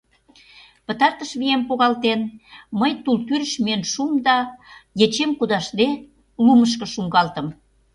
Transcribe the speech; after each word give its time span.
Пытартыш 0.85 1.31
вием 1.41 1.61
погалтен, 1.69 2.21
мый 2.79 2.91
тул 3.03 3.17
тӱрыш 3.27 3.53
миен 3.63 3.83
шуым 3.91 4.15
да, 4.27 4.37
ечем 5.05 5.31
кудашде, 5.35 5.87
лумышко 6.45 6.85
шуҥгалтым. 6.93 7.47